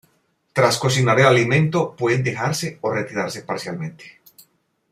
[0.51, 4.19] Tras cocinar el alimento, pueden dejarse o retirarse parcialmente.